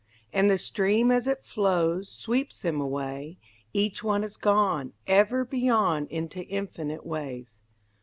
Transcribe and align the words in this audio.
And 0.33 0.49
the 0.49 0.57
stream 0.57 1.11
as 1.11 1.27
it 1.27 1.45
flows 1.45 2.09
Sweeps 2.11 2.63
them 2.63 2.81
away, 2.81 3.37
Each 3.71 4.03
one 4.03 4.23
is 4.23 4.35
gone 4.35 4.93
Ever 5.05 5.45
beyond 5.45 6.07
into 6.07 6.41
infinite 6.45 7.05
ways. 7.05 7.59